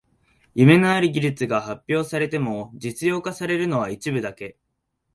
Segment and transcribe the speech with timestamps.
[0.55, 4.57] 夢のある技術が発表されても実用化されるのは一部だけ